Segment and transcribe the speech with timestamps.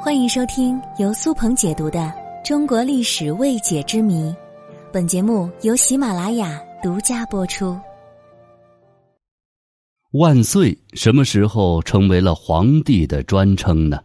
[0.00, 1.98] 欢迎收听由苏鹏解读的
[2.46, 4.30] 《中国历史未解之谜》，
[4.92, 7.76] 本节目由喜马拉雅独家播出。
[10.12, 13.98] 万岁什么时候成为了皇帝的专称呢？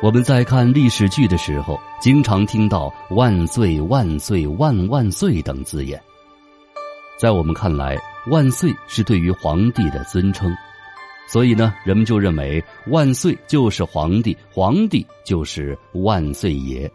[0.00, 6.00] 我们在看历史剧的时候，经常听到“万岁”“万岁”“万万岁”等字眼。
[7.16, 7.96] 在我们看来
[8.28, 10.52] ，“万岁”是对于皇帝的尊称，
[11.28, 16.90] 所以呢，人们就认为“万岁”就是皇帝，皇帝就是万岁爷。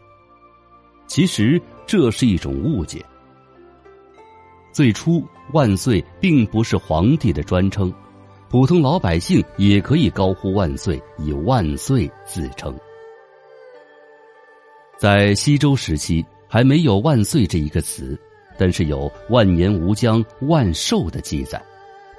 [1.08, 3.04] 其实这是一种误解。
[4.72, 7.92] 最初，“万岁”并不是皇帝的专称，
[8.50, 12.78] 普通老百姓也可以高呼“万岁”，以“万岁”自称。
[14.98, 18.20] 在西周时期，还没有“万岁”这一个词。
[18.60, 21.64] 但是有“万年无疆，万寿”的记载，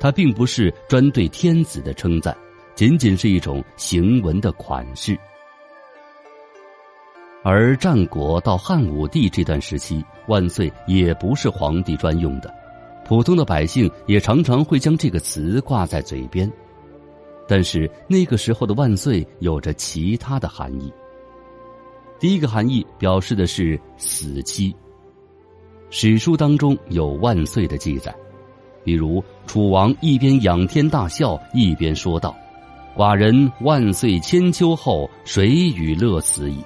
[0.01, 2.35] 它并不是专对天子的称赞，
[2.75, 5.15] 仅仅是一种行文的款式。
[7.43, 12.51] 而战国到汉武帝这段时期，“万岁”也不是皇帝专用的，
[13.05, 16.51] 普通的百姓也常常会将这个词挂在嘴边。
[17.47, 20.91] 但是那个时候的“万岁”有着其他的含义。
[22.19, 24.75] 第一个含义表示的是死期。
[25.91, 28.15] 史书当中有万岁的记载，
[28.85, 32.37] 比如楚王一边仰天大笑，一边说道
[32.97, 36.59] ：“寡人万岁千秋后，谁与乐死矣？”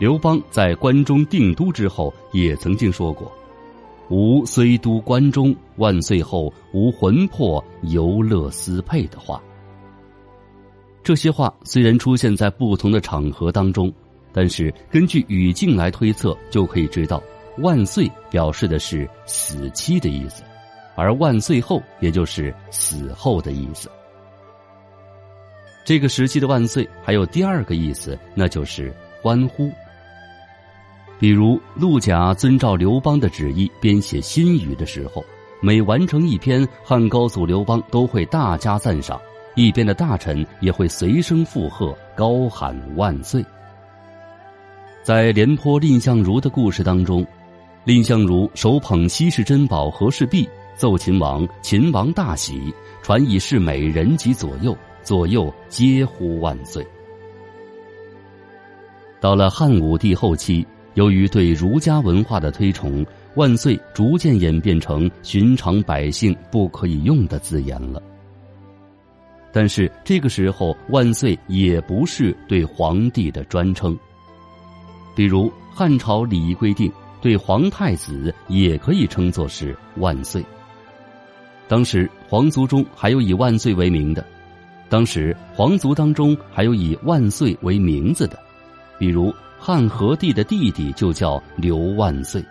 [0.00, 3.30] 刘邦在关中定都之后，也曾经说过
[4.10, 9.40] ：“吾虽都关中，万岁后无魂魄游乐思佩”的话。
[11.04, 13.92] 这些话虽然出现在不同的场合当中，
[14.32, 17.22] 但是根据语境来推测，就可以知道。
[17.58, 20.42] 万岁表示的是死期的意思，
[20.94, 23.90] 而万岁后也就是死后的意思。
[25.84, 29.70] 这个时期的万岁还有第二个意思，那就是欢呼。
[31.18, 35.24] 比如陆贾遵照刘邦的旨意编写新语的时候，
[35.60, 39.20] 每完成一篇，汉高祖刘邦都会大加赞赏，
[39.54, 43.44] 一边的大臣也会随声附和，高喊万岁。
[45.04, 47.26] 在廉颇蔺相如的故事当中。
[47.84, 52.72] 蔺相如手捧稀世珍宝和氏璧，奏秦王，秦王大喜，
[53.02, 56.86] 传以示美人及左右，左右皆呼万岁。
[59.20, 63.04] 到了汉武帝后期，由于对儒家文化的推崇，
[63.34, 68.00] 万岁逐渐演变成寻常百姓不可以用的字眼了。
[69.52, 73.98] 但是这个时候，万岁也不是对皇帝的专称，
[75.16, 76.88] 比如汉朝礼仪规定。
[77.22, 80.44] 对皇太子也可以称作是万岁。
[81.68, 84.22] 当时皇族中还有以万岁为名的，
[84.90, 88.38] 当时皇族当中还有以万岁为名字的，
[88.98, 92.44] 比如汉和帝的弟弟就叫刘万岁。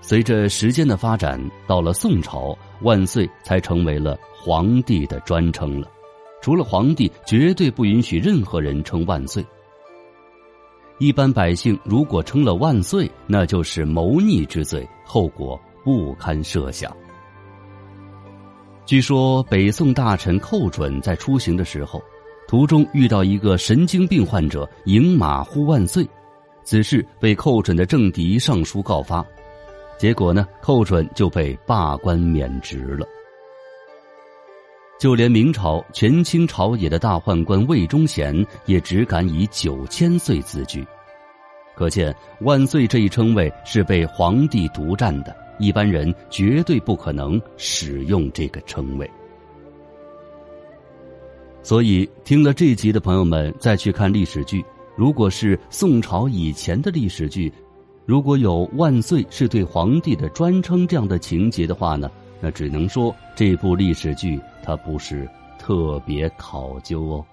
[0.00, 5.88] 随着时间的发展，到了宋朝，万岁才成为了皇帝的专称了。
[6.40, 9.44] 除了皇帝，绝对不允许任何人称万岁。
[10.98, 16.94] 一般百姓如果称了万岁，那就是谋逆之罪，后果不堪设想。
[18.84, 22.02] 据说北宋大臣寇准在出行的时候，
[22.48, 26.04] 途中遇到一个神经病患者迎马呼万岁，
[26.64, 29.24] 此事被寇准的政敌上书告发，
[29.98, 33.06] 结果呢，寇准就被罢官免职了。
[34.98, 40.84] 就连明朝权倾朝野的大宦官魏忠贤也只敢以九千岁自居，
[41.76, 49.08] 可见万岁这一称谓是被皇帝独占的，一般人绝对不可能使用这个称谓。
[51.62, 54.64] 所以，听了这集的朋友们再去看历史剧，
[54.96, 57.52] 如果是宋朝以前的历史剧，
[58.04, 62.10] 如果有万岁是对皇帝的专称这样的情节的话呢？
[62.40, 65.26] 那只能说这部历史剧它不是
[65.56, 67.24] 特别考究哦。